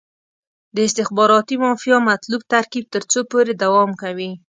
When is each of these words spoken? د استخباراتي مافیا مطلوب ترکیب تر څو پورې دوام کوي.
د 0.75 0.77
استخباراتي 0.87 1.55
مافیا 1.63 1.97
مطلوب 2.09 2.41
ترکیب 2.53 2.85
تر 2.93 3.03
څو 3.11 3.19
پورې 3.31 3.53
دوام 3.63 3.89
کوي. 4.01 4.31